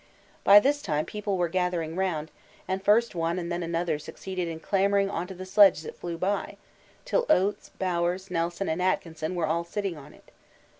By 0.43 0.59
this 0.59 0.81
time 0.81 1.05
people 1.05 1.37
were 1.37 1.47
gathering 1.47 1.95
round, 1.95 2.31
and 2.67 2.83
first 2.83 3.13
one 3.13 3.37
and 3.37 3.51
then 3.51 3.61
another 3.61 3.99
succeeded 3.99 4.47
in 4.47 4.59
clambering 4.59 5.11
on 5.11 5.27
to 5.27 5.35
the 5.35 5.45
sledge 5.45 5.77
as 5.77 5.85
it 5.85 5.95
flew 5.95 6.17
by, 6.17 6.57
till 7.05 7.27
Oates, 7.29 7.69
Bowers, 7.77 8.31
Nelson, 8.31 8.67
and 8.67 8.81
Atkinson 8.81 9.35
were 9.35 9.45
all 9.45 9.63
sitting 9.63 9.97
on 9.99 10.11
it. 10.15 10.31